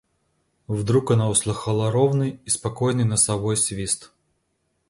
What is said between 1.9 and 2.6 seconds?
ровный и